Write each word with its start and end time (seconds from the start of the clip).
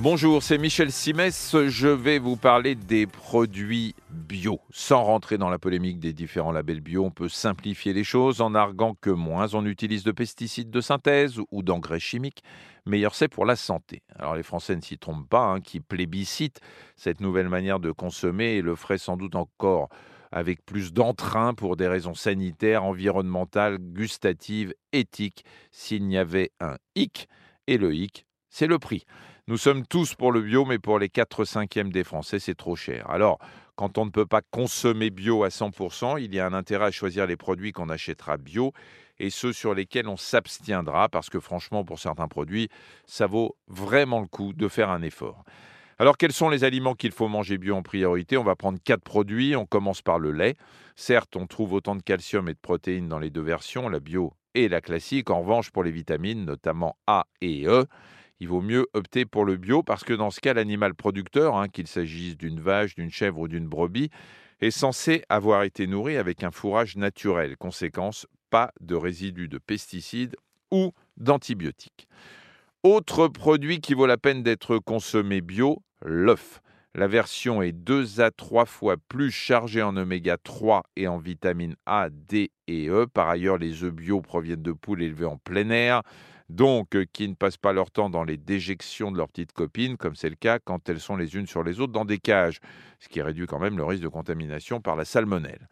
Bonjour, 0.00 0.42
c'est 0.42 0.58
Michel 0.58 0.92
Simès. 0.92 1.56
Je 1.68 1.88
vais 1.88 2.18
vous 2.18 2.36
parler 2.36 2.74
des 2.74 3.06
produits 3.06 3.94
bio. 4.10 4.60
Sans 4.70 5.02
rentrer 5.02 5.38
dans 5.38 5.48
la 5.48 5.58
polémique 5.58 5.98
des 5.98 6.12
différents 6.12 6.52
labels 6.52 6.82
bio, 6.82 7.06
on 7.06 7.10
peut 7.10 7.30
simplifier 7.30 7.94
les 7.94 8.04
choses 8.04 8.42
en 8.42 8.54
arguant 8.54 8.94
que 9.00 9.08
moins 9.08 9.54
on 9.54 9.64
utilise 9.64 10.04
de 10.04 10.12
pesticides 10.12 10.70
de 10.70 10.82
synthèse 10.82 11.40
ou 11.50 11.62
d'engrais 11.62 11.98
chimiques, 11.98 12.42
meilleur 12.84 13.14
c'est 13.14 13.28
pour 13.28 13.46
la 13.46 13.56
santé. 13.56 14.02
Alors 14.18 14.36
les 14.36 14.42
Français 14.42 14.76
ne 14.76 14.82
s'y 14.82 14.98
trompent 14.98 15.30
pas, 15.30 15.46
hein, 15.46 15.60
qui 15.62 15.80
plébiscitent 15.80 16.60
cette 16.94 17.22
nouvelle 17.22 17.48
manière 17.48 17.80
de 17.80 17.90
consommer 17.90 18.56
et 18.56 18.62
le 18.62 18.76
feraient 18.76 18.98
sans 18.98 19.16
doute 19.16 19.34
encore 19.34 19.88
avec 20.30 20.62
plus 20.66 20.92
d'entrain 20.92 21.54
pour 21.54 21.76
des 21.76 21.88
raisons 21.88 22.14
sanitaires, 22.14 22.84
environnementales, 22.84 23.78
gustatives, 23.78 24.74
éthiques, 24.92 25.46
s'il 25.70 26.06
n'y 26.06 26.18
avait 26.18 26.50
un 26.60 26.76
hic. 26.96 27.28
Et 27.66 27.78
le 27.78 27.94
hic, 27.94 28.26
c'est 28.50 28.66
le 28.66 28.78
prix. 28.78 29.06
Nous 29.48 29.58
sommes 29.58 29.86
tous 29.86 30.16
pour 30.16 30.32
le 30.32 30.42
bio, 30.42 30.64
mais 30.64 30.80
pour 30.80 30.98
les 30.98 31.08
4 31.08 31.44
cinquièmes 31.44 31.92
des 31.92 32.02
Français, 32.02 32.40
c'est 32.40 32.56
trop 32.56 32.74
cher. 32.74 33.08
Alors, 33.08 33.38
quand 33.76 33.96
on 33.96 34.04
ne 34.04 34.10
peut 34.10 34.26
pas 34.26 34.40
consommer 34.50 35.10
bio 35.10 35.44
à 35.44 35.50
100%, 35.50 36.20
il 36.20 36.34
y 36.34 36.40
a 36.40 36.46
un 36.46 36.52
intérêt 36.52 36.86
à 36.86 36.90
choisir 36.90 37.28
les 37.28 37.36
produits 37.36 37.70
qu'on 37.70 37.88
achètera 37.88 38.38
bio 38.38 38.72
et 39.20 39.30
ceux 39.30 39.52
sur 39.52 39.72
lesquels 39.72 40.08
on 40.08 40.16
s'abstiendra, 40.16 41.08
parce 41.08 41.30
que 41.30 41.38
franchement, 41.38 41.84
pour 41.84 42.00
certains 42.00 42.26
produits, 42.26 42.68
ça 43.06 43.28
vaut 43.28 43.56
vraiment 43.68 44.20
le 44.20 44.26
coup 44.26 44.52
de 44.52 44.66
faire 44.66 44.90
un 44.90 45.02
effort. 45.02 45.44
Alors, 46.00 46.16
quels 46.16 46.32
sont 46.32 46.48
les 46.48 46.64
aliments 46.64 46.94
qu'il 46.94 47.12
faut 47.12 47.28
manger 47.28 47.56
bio 47.56 47.76
en 47.76 47.82
priorité? 47.84 48.36
On 48.36 48.42
va 48.42 48.56
prendre 48.56 48.80
quatre 48.82 49.04
produits. 49.04 49.54
On 49.54 49.64
commence 49.64 50.02
par 50.02 50.18
le 50.18 50.32
lait. 50.32 50.56
Certes, 50.96 51.36
on 51.36 51.46
trouve 51.46 51.72
autant 51.72 51.94
de 51.94 52.02
calcium 52.02 52.48
et 52.48 52.54
de 52.54 52.58
protéines 52.58 53.06
dans 53.06 53.20
les 53.20 53.30
deux 53.30 53.42
versions, 53.42 53.88
la 53.88 54.00
bio 54.00 54.32
et 54.54 54.68
la 54.68 54.80
classique. 54.80 55.30
En 55.30 55.42
revanche, 55.42 55.70
pour 55.70 55.84
les 55.84 55.92
vitamines, 55.92 56.44
notamment 56.44 56.96
A 57.06 57.26
et 57.40 57.64
E, 57.68 57.86
il 58.40 58.48
vaut 58.48 58.60
mieux 58.60 58.86
opter 58.92 59.24
pour 59.24 59.44
le 59.44 59.56
bio 59.56 59.82
parce 59.82 60.04
que 60.04 60.12
dans 60.12 60.30
ce 60.30 60.40
cas, 60.40 60.54
l'animal 60.54 60.94
producteur, 60.94 61.56
hein, 61.56 61.68
qu'il 61.68 61.86
s'agisse 61.86 62.36
d'une 62.36 62.60
vache, 62.60 62.94
d'une 62.94 63.10
chèvre 63.10 63.40
ou 63.40 63.48
d'une 63.48 63.66
brebis, 63.66 64.10
est 64.60 64.70
censé 64.70 65.22
avoir 65.28 65.62
été 65.62 65.86
nourri 65.86 66.16
avec 66.16 66.42
un 66.42 66.50
fourrage 66.50 66.96
naturel. 66.96 67.56
Conséquence, 67.56 68.26
pas 68.50 68.72
de 68.80 68.94
résidus 68.94 69.48
de 69.48 69.58
pesticides 69.58 70.36
ou 70.70 70.92
d'antibiotiques. 71.16 72.08
Autre 72.82 73.28
produit 73.28 73.80
qui 73.80 73.94
vaut 73.94 74.06
la 74.06 74.16
peine 74.16 74.42
d'être 74.42 74.78
consommé 74.78 75.40
bio, 75.40 75.82
l'œuf. 76.04 76.60
La 76.96 77.08
version 77.08 77.60
est 77.60 77.72
2 77.72 78.22
à 78.22 78.30
3 78.30 78.64
fois 78.64 78.96
plus 78.96 79.30
chargée 79.30 79.82
en 79.82 79.98
oméga 79.98 80.38
3 80.38 80.82
et 80.96 81.06
en 81.06 81.18
vitamines 81.18 81.76
A, 81.84 82.08
D 82.10 82.50
et 82.68 82.88
E. 82.88 83.06
Par 83.06 83.28
ailleurs, 83.28 83.58
les 83.58 83.84
œufs 83.84 83.92
bio 83.92 84.22
proviennent 84.22 84.62
de 84.62 84.72
poules 84.72 85.02
élevées 85.02 85.26
en 85.26 85.36
plein 85.36 85.68
air 85.68 86.00
donc 86.48 86.96
euh, 86.96 87.04
qui 87.12 87.28
ne 87.28 87.34
passent 87.34 87.58
pas 87.58 87.74
leur 87.74 87.90
temps 87.90 88.08
dans 88.08 88.24
les 88.24 88.38
déjections 88.38 89.12
de 89.12 89.18
leurs 89.18 89.28
petites 89.28 89.52
copines, 89.52 89.98
comme 89.98 90.14
c'est 90.14 90.30
le 90.30 90.36
cas 90.36 90.58
quand 90.58 90.88
elles 90.88 91.00
sont 91.00 91.16
les 91.16 91.34
unes 91.34 91.46
sur 91.46 91.62
les 91.62 91.80
autres 91.80 91.92
dans 91.92 92.06
des 92.06 92.18
cages, 92.18 92.60
ce 92.98 93.10
qui 93.10 93.20
réduit 93.20 93.46
quand 93.46 93.58
même 93.58 93.76
le 93.76 93.84
risque 93.84 94.02
de 94.02 94.08
contamination 94.08 94.80
par 94.80 94.96
la 94.96 95.04
salmonelle. 95.04 95.68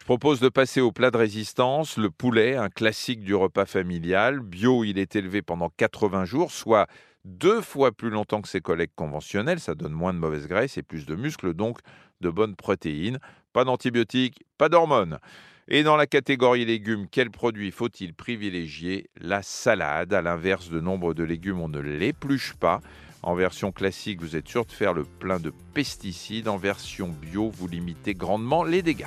Je 0.00 0.06
propose 0.06 0.40
de 0.40 0.48
passer 0.48 0.80
au 0.80 0.90
plat 0.90 1.12
de 1.12 1.18
résistance, 1.18 1.98
le 1.98 2.10
poulet, 2.10 2.56
un 2.56 2.68
classique 2.68 3.20
du 3.20 3.34
repas 3.36 3.64
familial. 3.64 4.40
Bio, 4.40 4.82
il 4.82 4.98
est 4.98 5.14
élevé 5.14 5.40
pendant 5.40 5.70
80 5.76 6.24
jours, 6.24 6.50
soit 6.50 6.88
deux 7.24 7.60
fois 7.60 7.92
plus 7.92 8.10
longtemps 8.10 8.42
que 8.42 8.48
ses 8.48 8.60
collègues 8.60 8.94
conventionnels. 8.94 9.60
Ça 9.60 9.74
donne 9.74 9.92
moins 9.92 10.14
de 10.14 10.18
mauvaise 10.18 10.46
graisse 10.46 10.78
et 10.78 10.82
plus 10.82 11.06
de 11.06 11.14
muscles, 11.14 11.54
donc 11.54 11.78
de 12.20 12.30
bonnes 12.30 12.56
protéines. 12.56 13.18
Pas 13.52 13.64
d'antibiotiques, 13.64 14.42
pas 14.58 14.68
d'hormones. 14.68 15.18
Et 15.66 15.82
dans 15.82 15.96
la 15.96 16.06
catégorie 16.06 16.66
légumes, 16.66 17.06
quel 17.10 17.30
produit 17.30 17.70
faut-il 17.70 18.12
privilégier? 18.12 19.08
La 19.18 19.42
salade. 19.42 20.12
À 20.12 20.20
l'inverse 20.20 20.68
de 20.68 20.80
nombre 20.80 21.14
de 21.14 21.24
légumes, 21.24 21.60
on 21.60 21.68
ne 21.68 21.80
l'épluche 21.80 22.54
pas. 22.54 22.80
En 23.22 23.34
version 23.34 23.72
classique, 23.72 24.20
vous 24.20 24.36
êtes 24.36 24.48
sûr 24.48 24.66
de 24.66 24.72
faire 24.72 24.92
le 24.92 25.04
plein 25.04 25.40
de 25.40 25.50
pesticides. 25.72 26.48
En 26.48 26.58
version 26.58 27.08
bio, 27.08 27.48
vous 27.48 27.66
limitez 27.66 28.12
grandement 28.12 28.64
les 28.64 28.82
dégâts. 28.82 29.06